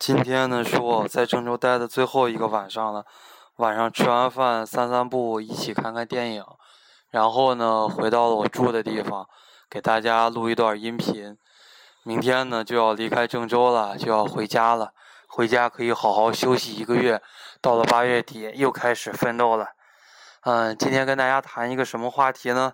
[0.00, 3.04] 今天呢是我在郑州待的最后一个晚上了，
[3.56, 6.44] 晚上吃完饭散散步，一起看看电影，
[7.10, 9.28] 然后呢回到了我住的地方，
[9.68, 11.36] 给大家录一段音频。
[12.02, 14.94] 明天呢就要离开郑州了，就要回家了，
[15.28, 17.20] 回家可以好好休息一个月。
[17.60, 19.66] 到了八月底又开始奋斗了。
[20.44, 22.72] 嗯，今天跟大家谈一个什么话题呢？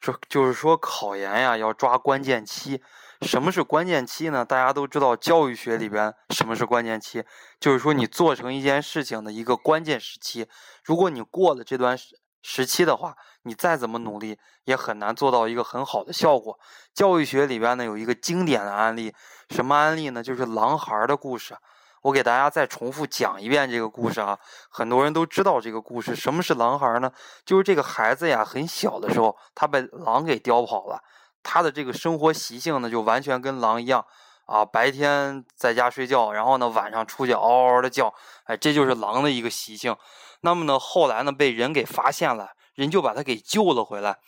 [0.00, 2.80] 就就是说考研呀要抓关键期。
[3.22, 4.44] 什么是关键期呢？
[4.44, 7.22] 大家都知道，教育学里边什么是关键期，
[7.60, 10.48] 就是说你做成一件事情的一个关键时期。
[10.82, 16.58] 如果你过了这段时时期的话，你再怎么努力也很难做到一个很好的效果。
[16.94, 19.14] 教育学里边呢有一个经典的案例，
[19.50, 20.22] 什么案例呢？
[20.22, 21.54] 就是狼孩的故事。
[22.02, 24.38] 我给大家再重复讲一遍这个故事啊，
[24.70, 26.16] 很多人都知道这个故事。
[26.16, 27.12] 什么是狼孩呢？
[27.44, 31.02] 就是这个孩子呀，很小的时候他被狼给叼跑了。
[31.42, 34.04] 他的这个生活习性呢，就完全跟狼一样
[34.46, 38.12] 啊，白天在家睡觉，然后呢晚上出去嗷嗷的叫，
[38.44, 39.96] 哎，这就是狼的一个习性。
[40.42, 44.18] 那么呢，后来呢被人给发现了，人就把他给救了回来。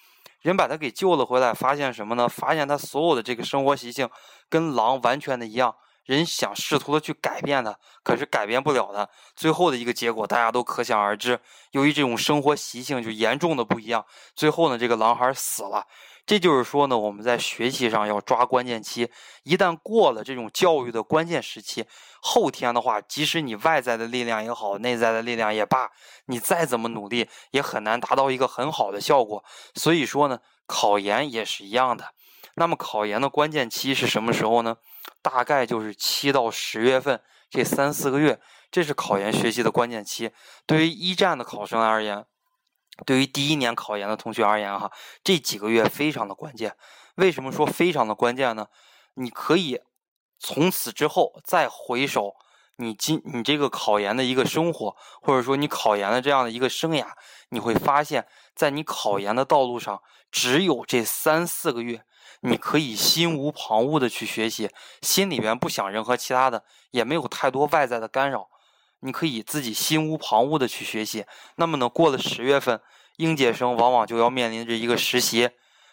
[0.40, 2.28] 人把他给救了回来，发现什么呢？
[2.28, 4.10] 发现他所有的这个生活习性
[4.48, 5.76] 跟狼完全的一样。
[6.04, 9.08] 人想试图的去改变他，可是改变不了他。
[9.36, 11.38] 最后的一个结果大家都可想而知。
[11.70, 14.04] 由于这种生活习性就严重的不一样，
[14.34, 15.86] 最后呢这个狼孩死了。
[16.24, 19.10] 这就是说呢，我们在学习上要抓关键期，
[19.42, 21.84] 一旦过了这种教育的关键时期，
[22.20, 25.90] 后天的话，即使你外在的力量也好，内在的力量也罢，
[26.26, 29.44] 你再怎么努力，也很难达到一个很好的效果。
[29.74, 32.14] 所以说呢，考研也是一样的。
[32.54, 34.76] 那么考研的关键期是什么时候呢？
[35.20, 40.30] 大概就是七到十月份这三四个月，这是考研学习的关键期。
[40.66, 42.24] 对于一战的考生而言。
[43.04, 44.90] 对于第一年考研的同学而言，哈，
[45.22, 46.76] 这几个月非常的关键。
[47.16, 48.66] 为什么说非常的关键呢？
[49.14, 49.80] 你可以
[50.38, 52.34] 从此之后再回首
[52.76, 57.06] 你今你这个考研的一个生活，或者说你考研的这样的一个生涯，
[57.50, 62.02] 你会发现在你考研的道路上，只有这三四个月，
[62.40, 64.70] 你可以心无旁骛的去学习，
[65.02, 68.48] 心里边不想任何其他的，也没有太多外在的干扰。
[69.02, 71.24] 你可以自己心无旁骛的去学习，
[71.56, 72.80] 那么呢，过了十月份，
[73.16, 75.50] 应届生往往就要面临着一个实习。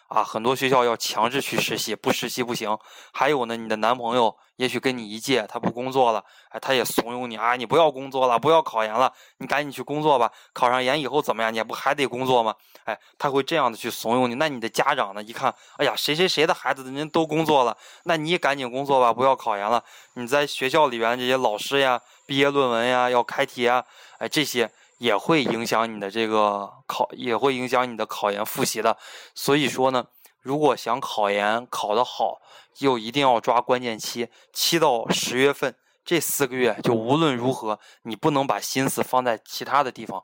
[0.08, 2.76] 啊，很多学校要强制去实习，不实习不行。
[3.12, 10.32] 还有呢，你的男朋友也许跟你一届，他不工作了，哎，他也怂恿你啊，你不要工作了，不要考研了，你赶紧去工作吧。
[10.52, 11.54] 考上研以后怎么样？
[11.54, 12.52] 你不还得工作吗？
[12.86, 14.34] 哎，他会这样的去怂恿你。
[14.34, 15.22] 那你的家长呢？
[15.22, 19.84] 一看，哎呀，谁谁谁的孩子人家都工作了，那你也赶紧工作吧，不要考研了。
[20.14, 22.00] 你在学校里边这些老师呀，
[22.30, 23.84] 毕业论文呀，要开题啊，
[24.18, 24.70] 哎，这些。
[24.98, 28.98] 也会影响你的这个考，也会影响你的考研复习的。
[29.34, 30.06] 所以说呢，
[30.42, 32.40] 如果想考研考得好，
[32.74, 35.74] 就一定要抓关键期，七到十月份
[36.04, 40.22] 这四个月，就无论如何，你不能把心思放在其他的地方，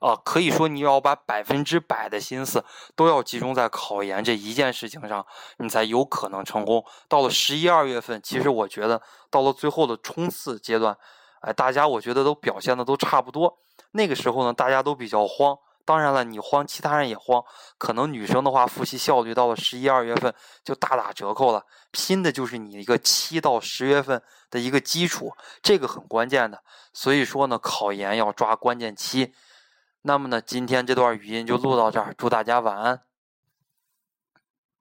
[0.00, 2.64] 啊，可以说你要把百分之百的心思
[2.96, 5.26] 都要集中在考研这一件事情上，
[5.58, 6.82] 你才有可能成功。
[7.08, 10.96] 到了十一二月份，其实我觉得到了最后的冲刺阶段，
[11.44, 13.58] 哎，大家我觉得都表现的都差不多。
[13.92, 15.56] 那个时候呢，大家都比较慌。
[15.86, 17.44] 当然了，你慌，其他人也慌。
[17.76, 20.34] 可能女生的话，复习效率到了十一二月份
[20.64, 21.62] 就大打折扣了。
[21.90, 25.30] 拼的就是你一个七到十月份的一个基础，
[25.62, 26.62] 这个很关键的。
[26.94, 29.34] 所以说呢，考研要抓关键期。
[30.00, 33.02] 那么呢，今天这段语音就录到这儿，祝大家晚安。